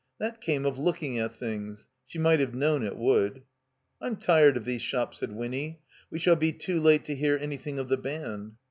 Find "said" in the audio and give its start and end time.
5.19-5.31